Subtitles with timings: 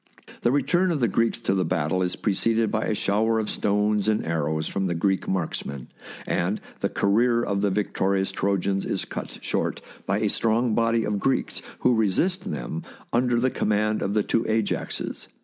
[0.41, 3.51] The return of the Greeks to the battle is pre ceded by a shower of
[3.51, 5.89] stones and arrows from the Greek marksmen,
[6.25, 11.19] and the career of the victorious Trojans is cut short by a strong body of
[11.19, 12.81] Greeks who resist them
[13.13, 15.27] under the command of the two A j axes.